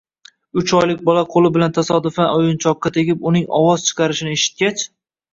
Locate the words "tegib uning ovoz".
2.95-3.85